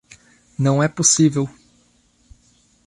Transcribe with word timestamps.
Não 0.57 0.81
é 0.81 0.87
possível! 0.89 1.47